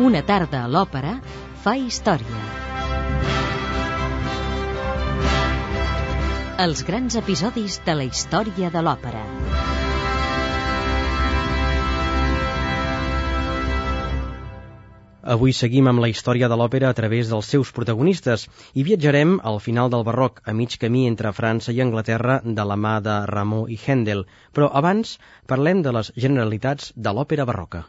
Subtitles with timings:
[0.00, 1.10] Una tarda a l'òpera
[1.60, 2.38] fa història.
[6.64, 9.20] Els grans episodis de la història de l'òpera.
[15.34, 19.60] Avui seguim amb la història de l'òpera a través dels seus protagonistes i viatjarem al
[19.60, 23.68] final del barroc, a mig camí entre França i Anglaterra de la mà de Rameau
[23.68, 24.24] i Händel.
[24.56, 27.84] Però abans parlem de les generalitats de l'òpera barroca.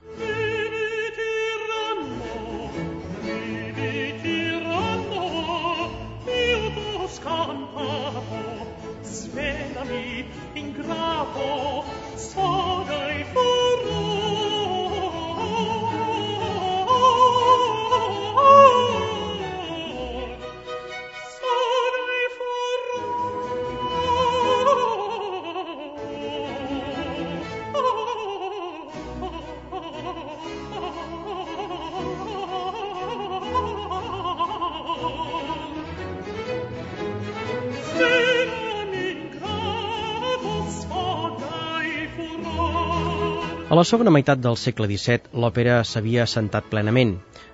[43.72, 47.14] A la segona meitat del segle XVII, l'òpera s'havia assentat plenament.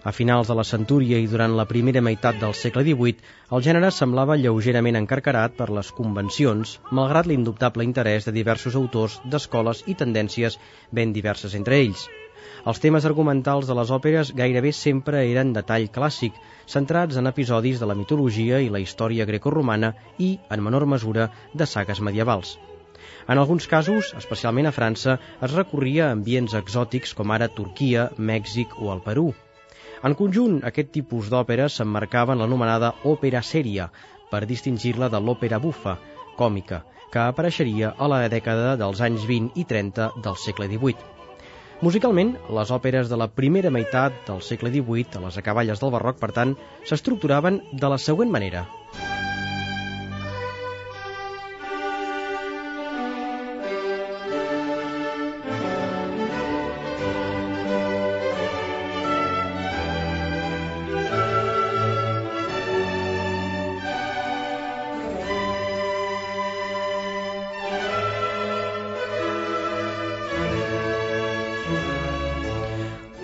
[0.10, 3.92] A finals de la centúria i durant la primera meitat del segle XVIII, el gènere
[3.94, 10.58] semblava lleugerament encarcarat per les convencions, malgrat l'indubtable interès de diversos autors d'escoles i tendències
[10.90, 12.08] ben diverses entre ells.
[12.66, 16.34] Els temes argumentals de les òperes gairebé sempre eren de tall clàssic,
[16.78, 21.70] centrats en episodis de la mitologia i la història grecorromana i, en menor mesura, de
[21.76, 22.58] sagues medievals.
[23.28, 28.78] En alguns casos, especialment a França, es recorria a ambients exòtics com ara Turquia, Mèxic
[28.82, 29.32] o el Perú.
[30.08, 33.90] En conjunt, aquest tipus d'òpera s'emmarcava en l'anomenada òpera sèria,
[34.32, 35.98] per distingir-la de l'òpera bufa,
[36.38, 41.14] còmica, que apareixeria a la dècada dels anys 20 i 30 del segle XVIII.
[41.82, 46.18] Musicalment, les òperes de la primera meitat del segle XVIII, a les acaballes del barroc,
[46.22, 46.58] per tant,
[46.90, 48.66] s'estructuraven de la següent manera.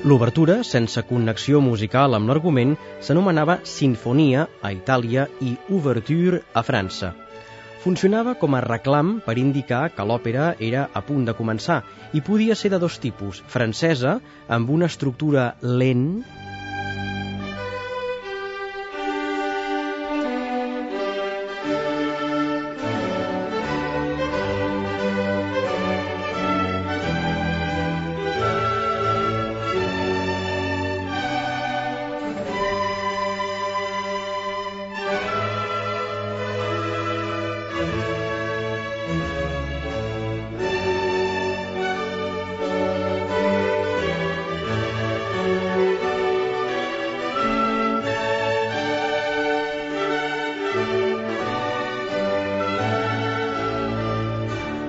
[0.04, 7.14] L'obertura, sense connexió musical amb l'argument, s'anomenava Sinfonia a Itàlia i Ouverture a França.
[7.86, 11.78] Funcionava com a reclam per indicar que l'òpera era a punt de començar
[12.12, 14.18] i podia ser de dos tipus, francesa,
[14.52, 16.10] amb una estructura lent,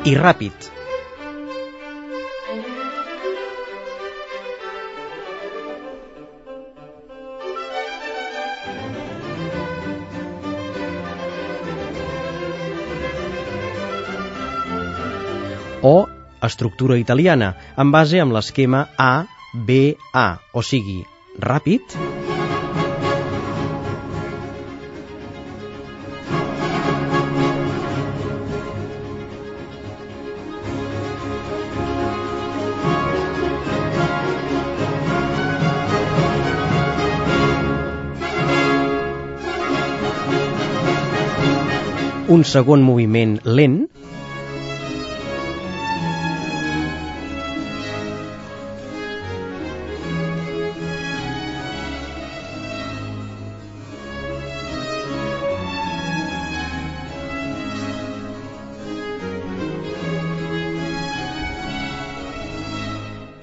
[0.05, 0.71] i ràpid.
[15.85, 16.09] o
[16.41, 20.27] estructura italiana, en base amb l'esquema A-B-A,
[20.57, 21.03] o sigui,
[21.37, 21.97] ràpid,
[42.45, 43.81] segon moviment lent,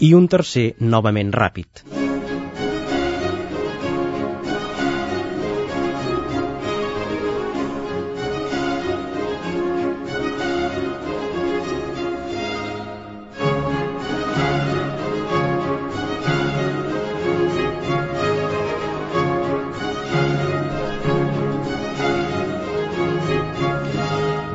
[0.01, 2.00] i un tercer novament ràpid.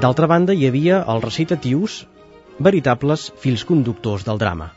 [0.07, 1.99] D'altra banda, hi havia els recitatius,
[2.71, 4.75] veritables fills conductors del drama.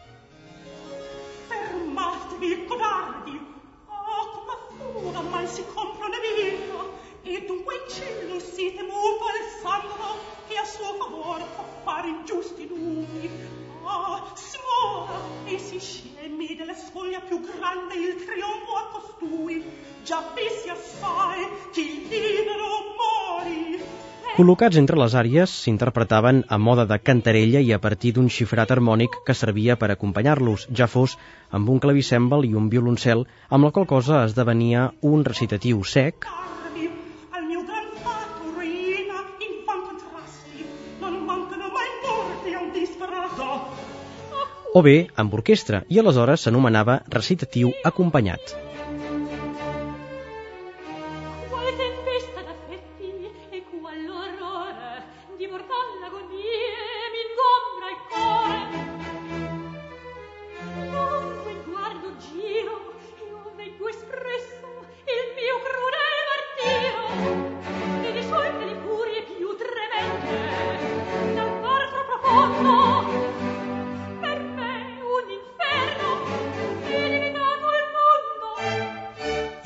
[17.60, 19.64] grande il trionfo a costui,
[20.04, 22.98] già vissi assai che il libero
[24.40, 29.18] Col·locats entre les àrees, s'interpretaven a moda de cantarella i a partir d'un xifrat harmònic
[29.28, 31.18] que servia per acompanyar-los, ja fos
[31.60, 36.30] amb un clavicèmbal i un violoncel, amb la qual cosa esdevenia un recitatiu sec,
[44.72, 48.69] o bé amb orquestra, i aleshores s'anomenava recitatiu acompanyat.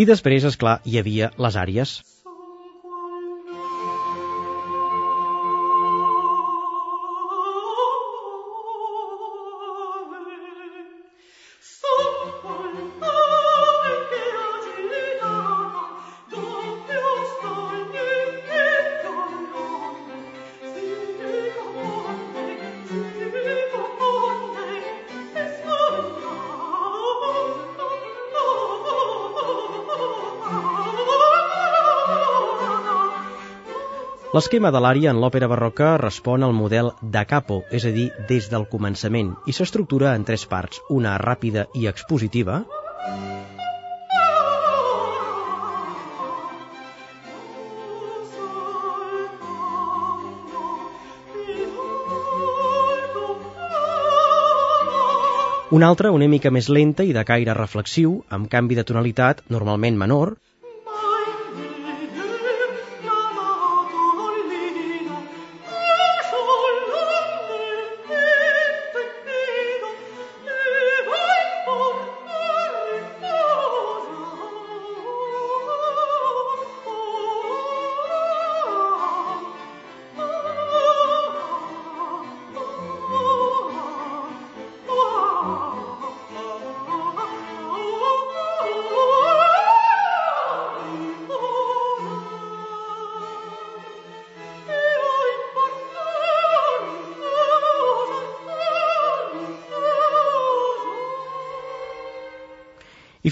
[0.04, 1.92] I després, és clar, hi havia les àrees.
[34.34, 38.48] L'esquema de l'ària en l'òpera barroca respon al model da capo, és a dir, des
[38.50, 42.64] del començament, i s'estructura en tres parts, una ràpida i expositiva,
[55.78, 60.02] una altra una mica més lenta i de caire reflexiu, amb canvi de tonalitat, normalment
[60.02, 60.34] menor,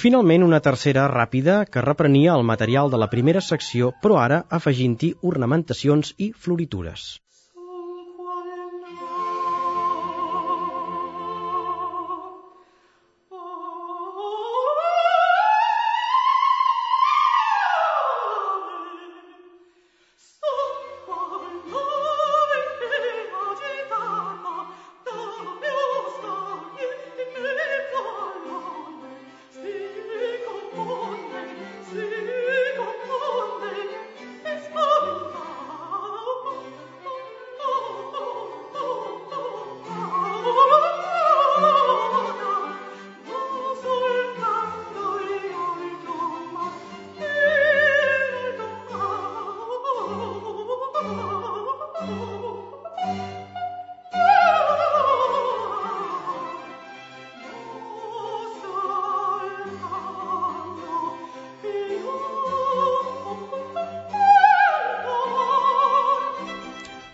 [0.02, 5.12] finalment una tercera ràpida que reprenia el material de la primera secció, però ara afegint-hi
[5.32, 7.04] ornamentacions i floritures.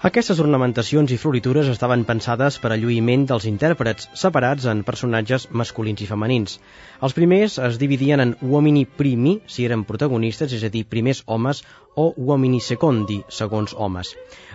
[0.07, 6.03] Aquestes ornamentacions i floritures estaven pensades per a lluïment dels intèrprets, separats en personatges masculins
[6.05, 6.53] i femenins.
[7.03, 11.59] Els primers es dividien en uomini primi, si eren protagonistes, és a dir, primers homes,
[11.99, 14.13] o uomini secondi, segons homes.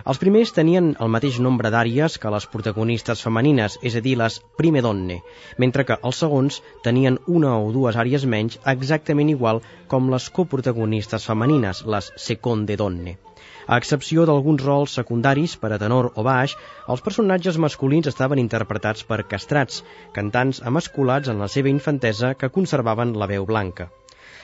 [0.09, 4.39] Els primers tenien el mateix nombre d'àries que les protagonistes femenines, és a dir, les
[4.57, 5.19] prime donne,
[5.61, 9.61] mentre que els segons tenien una o dues àries menys exactament igual
[9.93, 13.19] com les coprotagonistes femenines, les seconde donne.
[13.65, 16.55] A excepció d'alguns rols secundaris per a tenor o baix,
[16.91, 19.83] els personatges masculins estaven interpretats per castrats,
[20.15, 23.89] cantants emasculats en la seva infantesa que conservaven la veu blanca.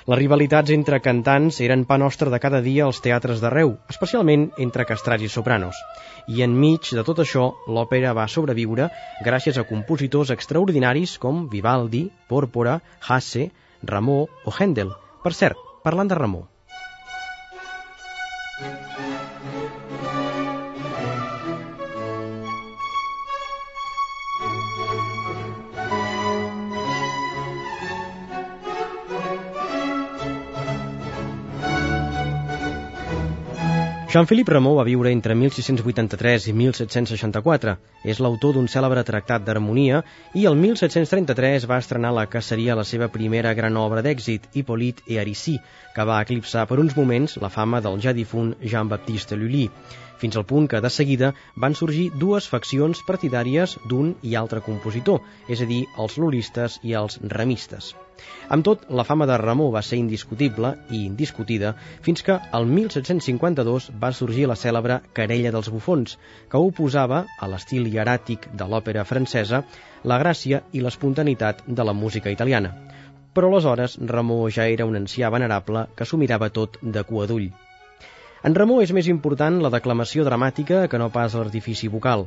[0.09, 4.85] Les rivalitats entre cantants eren pa nostre de cada dia als teatres d'arreu, especialment entre
[4.91, 5.81] castrats i sopranos.
[6.35, 8.87] I enmig de tot això, l'òpera va sobreviure
[9.27, 13.49] gràcies a compositors extraordinaris com Vivaldi, Pòrpora, Hasse,
[13.83, 14.95] Ramó o Händel.
[15.23, 16.47] Per cert, parlant de Ramó,
[34.09, 37.75] Jean-Philippe Rameau va viure entre 1683 i 1764.
[38.09, 39.99] És l'autor d'un cèlebre tractat d'harmonia
[40.33, 45.05] i el 1733 va estrenar la que seria la seva primera gran obra d'èxit, Hippolyte
[45.05, 45.61] et Aricie,
[45.93, 49.67] que va eclipsar per uns moments la fama del ja difunt Jean-Baptiste Lully
[50.19, 55.23] fins al punt que de seguida van sorgir dues faccions partidàries d'un i altre compositor,
[55.47, 57.93] és a dir, els lulistes i els remistes.
[58.53, 61.71] Amb tot, la fama de Ramó va ser indiscutible i indiscutida
[62.07, 66.17] fins que el 1752 va sorgir la cèlebre Querella dels bufons,
[66.51, 69.63] que oposava a l'estil hieràtic de l'òpera francesa
[70.11, 72.75] la gràcia i l'espontaneïtat de la música italiana.
[73.33, 77.51] Però aleshores Ramó ja era un ancià venerable que s'ho mirava tot de cua d'ull.
[78.39, 82.21] En Ramó és més important la declamació dramàtica que no pas l'artifici vocal.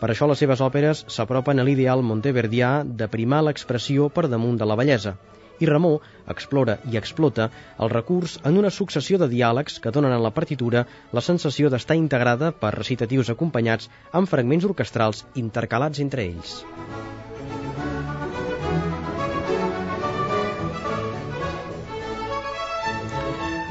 [0.00, 2.70] Per això les seves òperes s'apropen a l'ideal monteverdià
[3.02, 5.12] de primar l'expressió per damunt de la bellesa.
[5.60, 5.90] I Ramó
[6.32, 10.86] explora i explota el recurs en una successió de diàlegs que donen a la partitura
[11.12, 16.62] la sensació d'estar integrada per recitatius acompanyats amb fragments orquestrals intercalats entre ells.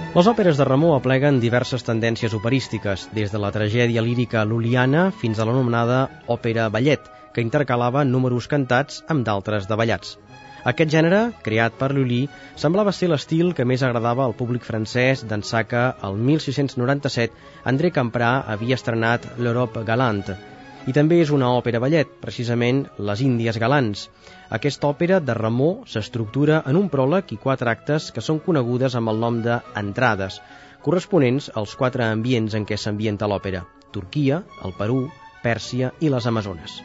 [0.10, 5.38] Les òperes de Ramó apleguen diverses tendències operístiques, des de la tragèdia lírica luliana fins
[5.38, 6.00] a l'anomenada
[6.36, 7.04] òpera ballet,
[7.36, 10.16] que intercalava números cantats amb d'altres de ballats.
[10.72, 12.24] Aquest gènere, creat per Lully,
[12.58, 18.32] semblava ser l'estil que més agradava al públic francès d'ençà que, el 1697, André Camprà
[18.56, 20.40] havia estrenat l'Europe Galante,
[20.88, 24.08] i també és una òpera ballet, precisament Les Índies Galants.
[24.58, 29.12] Aquesta òpera de Ramó s'estructura en un pròleg i quatre actes que són conegudes amb
[29.12, 30.40] el nom de entrades,
[30.86, 35.02] corresponents als quatre ambients en què s'ambienta l'òpera, Turquia, el Perú,
[35.44, 36.80] Pèrsia i les Amazones.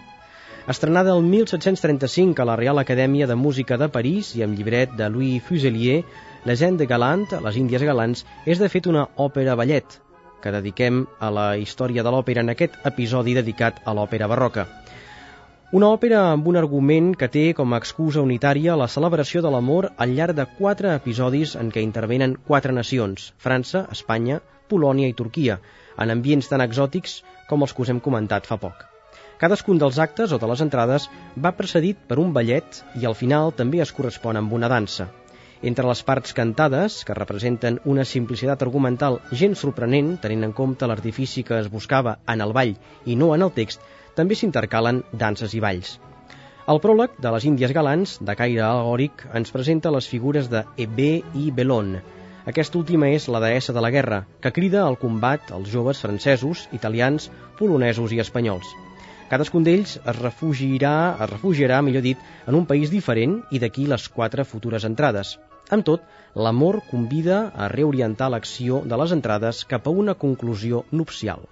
[0.68, 5.10] Estrenada el 1735 a la Real Acadèmia de Música de París i amb llibret de
[5.12, 6.02] Louis Fuselier,
[6.44, 10.00] La gent de Galant, les Índies Galants, és de fet una òpera ballet,
[10.44, 14.68] que dediquem a la història de l'òpera en aquest episodi dedicat a l'òpera barroca.
[15.74, 19.88] Una òpera amb un argument que té com a excusa unitària la celebració de l'amor
[20.04, 25.58] al llarg de quatre episodis en què intervenen quatre nacions, França, Espanya, Polònia i Turquia,
[25.98, 27.16] en ambients tan exòtics
[27.48, 28.86] com els que us hem comentat fa poc.
[29.40, 31.08] Cadascun dels actes o de les entrades
[31.46, 35.10] va precedit per un ballet i al final també es correspon amb una dansa.
[35.68, 41.40] Entre les parts cantades, que representen una simplicitat argumental gens sorprenent, tenint en compte l'artifici
[41.48, 42.74] que es buscava en el ball
[43.08, 43.80] i no en el text,
[44.18, 45.94] també s'intercalen danses i balls.
[46.68, 51.22] El pròleg de les Índies Galants, de caire al·legòric, ens presenta les figures de Ebé
[51.40, 51.96] i Belon.
[52.52, 56.66] Aquesta última és la deessa de la guerra, que crida al combat als joves francesos,
[56.76, 58.68] italians, polonesos i espanyols.
[59.32, 60.94] Cadascun d'ells es refugiarà,
[61.24, 65.38] es refugiarà, millor dit, en un país diferent i d'aquí les quatre futures entrades.
[65.72, 66.02] Amb tot,
[66.36, 71.48] l'amor convida a reorientar l'acció de les entrades cap a una conclusió nupcial.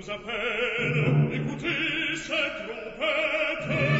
[0.00, 3.99] Sapere, écoutez cette trompette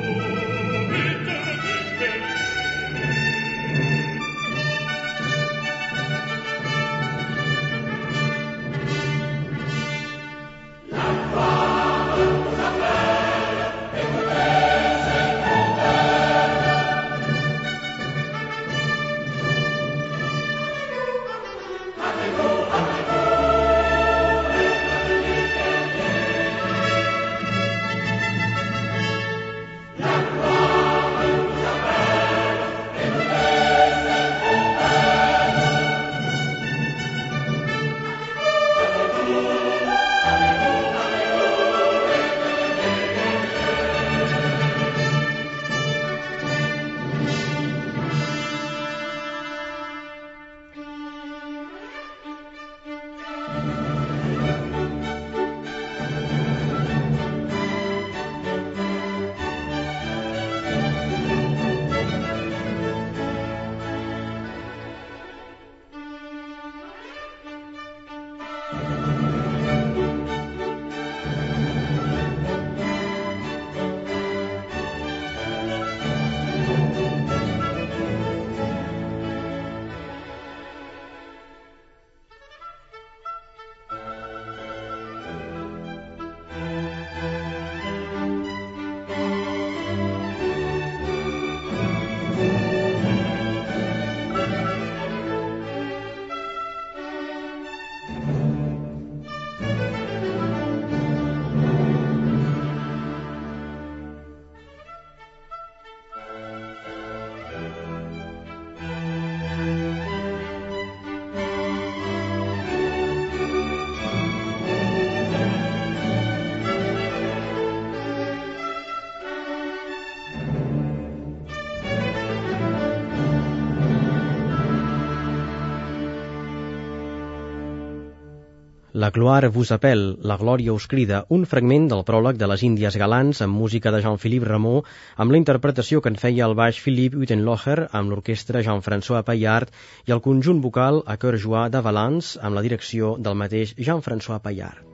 [129.11, 132.95] La gloire vous appelle, la glòria us crida, un fragment del pròleg de les Índies
[133.01, 134.85] Galants amb música de Jean-Philippe Rameau,
[135.17, 139.75] amb la interpretació que en feia el baix Philippe Utenlocher, amb l'orquestra Jean-François Paillard
[140.07, 144.39] i el conjunt vocal a cœur joie de Valence, amb la direcció del mateix Jean-François
[144.47, 144.90] Paillard.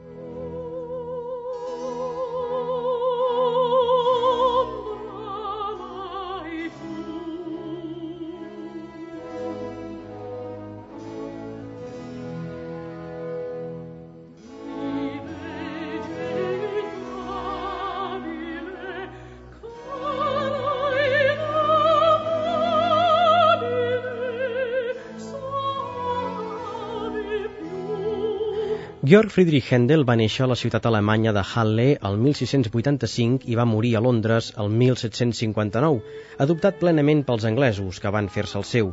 [29.07, 33.65] Georg Friedrich Händel va néixer a la ciutat alemanya de Halle el 1685 i va
[33.73, 36.01] morir a Londres el 1759,
[36.45, 38.89] adoptat plenament pels anglesos, que van fer-se el seu.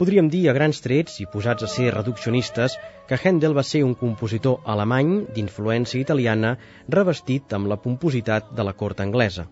[0.00, 2.74] Podríem dir a grans trets i posats a ser reduccionistes
[3.06, 6.56] que Händel va ser un compositor alemany d'influència italiana
[6.98, 9.46] revestit amb la pompositat de la cort anglesa.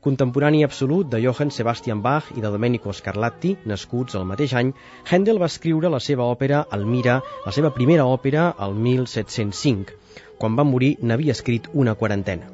[0.00, 4.70] Contemporani absolut de Johann Sebastian Bach i de Domenico Scarlatti, nascuts el mateix any,
[5.10, 9.98] Handel va escriure la seva òpera Almira, la seva primera òpera, el 1705.
[10.40, 12.48] Quan va morir n'havia escrit una quarantena.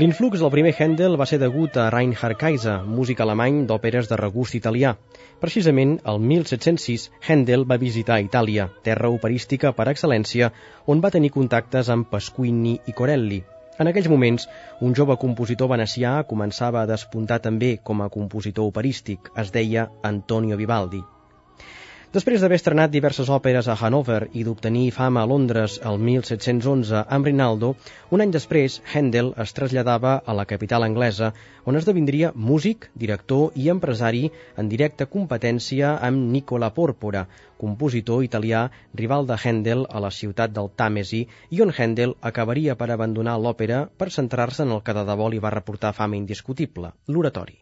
[0.00, 4.58] L'influx del primer Handel va ser degut a Reinhard Kaiser, músic alemany d'òperes de regust
[4.58, 4.96] italià.
[5.38, 10.50] Precisament, el 1706, Handel va visitar Itàlia, terra operística per excel·lència,
[10.86, 13.42] on va tenir contactes amb Pasquini i Corelli.
[13.80, 14.44] En aquells moments,
[14.86, 19.32] un jove compositor venecià començava a despuntar també com a compositor operístic.
[19.44, 21.00] Es deia Antonio Vivaldi.
[22.14, 27.28] Després d'haver estrenat diverses òperes a Hannover i d'obtenir fama a Londres el 1711 amb
[27.28, 27.68] Rinaldo,
[28.16, 31.28] un any després Handel es traslladava a la capital anglesa,
[31.70, 34.24] on esdevindria músic, director i empresari
[34.64, 37.28] en directa competència amb Nicola Porpora,
[37.62, 38.66] compositor italià
[39.04, 43.84] rival de Handel a la ciutat del Tàmesi i on Handel acabaria per abandonar l'òpera
[43.86, 47.60] per centrar-se en el que de debò li va reportar fama indiscutible, l'oratori.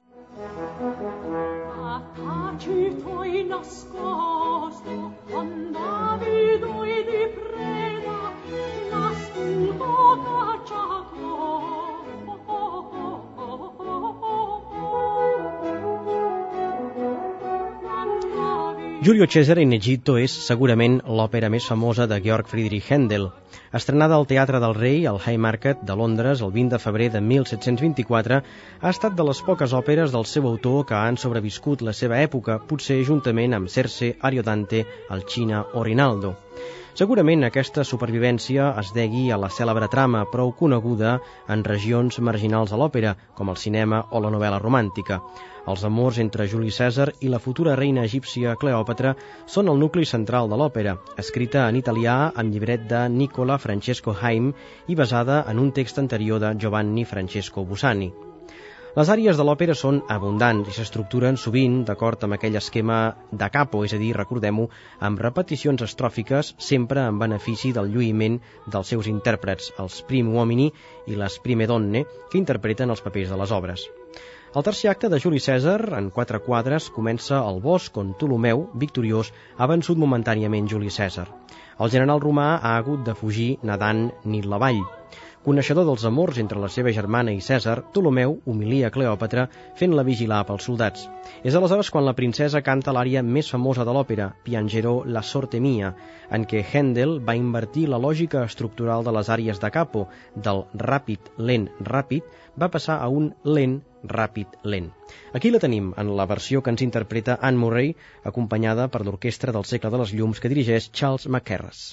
[19.09, 23.23] Giulio Cesare in Egitto és segurament l'òpera més famosa de Georg Friedrich Händel.
[23.79, 28.42] Estrenada al Teatre del Rei, al Haymarket de Londres, el 20 de febrer de 1724,
[28.83, 32.59] ha estat de les poques òperes del seu autor que han sobreviscut la seva època,
[32.68, 36.35] potser juntament amb Circe, Ariodante, Alcina o Rinaldo.
[36.99, 41.13] Segurament aquesta supervivència es degui a la cèlebre trama prou coneguda
[41.55, 45.21] en regions marginals de l'òpera, com el cinema o la novel·la romàntica.
[45.71, 49.15] Els amors entre Juli Cèsar i la futura reina egípcia Cleòpatra
[49.47, 54.51] són el nucli central de l'òpera, escrita en italià amb llibret de Nicola Francesco Haim
[54.89, 58.11] i basada en un text anterior de Giovanni Francesco Busani.
[58.99, 62.97] Les àrees de l'òpera són abundants i s'estructuren sovint d'acord amb aquell esquema
[63.43, 64.65] de capo, és a dir, recordem-ho,
[65.09, 70.67] amb repeticions estròfiques sempre en benefici del lluïment dels seus intèrprets, els prim uomini
[71.07, 73.87] i les prime donne, que interpreten els papers de les obres.
[74.57, 79.31] El tercer acte de Juli Cèsar, en quatre quadres, comença al bosc on Ptolomeu, victoriós,
[79.59, 81.29] ha vençut momentàniament Juli Cèsar.
[81.79, 84.83] El general romà ha hagut de fugir nedant Nil la vall.
[85.49, 89.47] Coneixedor dels amors entre la seva germana i Cèsar, Ptolomeu humilia Cleòpatra
[89.79, 91.07] fent-la vigilar pels soldats.
[91.41, 95.95] És aleshores quan la princesa canta l'ària més famosa de l'òpera, Piangerò la sorte mia,
[96.37, 100.03] en què Händel va invertir la lògica estructural de les àries de capo,
[100.49, 102.27] del ràpid, lent, ràpid,
[102.61, 103.79] va passar a un lent,
[104.19, 104.91] ràpid, lent.
[105.33, 107.95] Aquí la tenim, en la versió que ens interpreta Anne Murray,
[108.33, 111.87] acompanyada per l'Orquestra del Segle de les Llums que dirigeix Charles McCarras.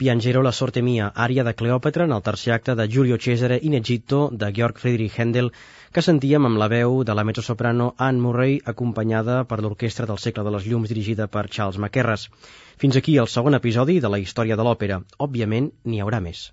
[0.00, 3.74] Piangero la sorte mia, ària de Cleòpatra en el tercer acte de Giulio Cesare in
[3.78, 5.50] Egitto de Georg Friedrich Händel,
[5.92, 10.46] que sentíem amb la veu de la mezzosoprano Anne Murray acompanyada per l'Orquestra del Segle
[10.46, 12.30] de les Llums dirigida per Charles McKerras.
[12.80, 15.02] Fins aquí el segon episodi de la història de l'òpera.
[15.28, 16.50] Òbviament, n'hi haurà més.